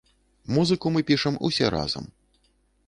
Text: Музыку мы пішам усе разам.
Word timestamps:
Музыку 0.55 0.93
мы 0.95 1.03
пішам 1.11 1.37
усе 1.49 1.65
разам. 1.77 2.13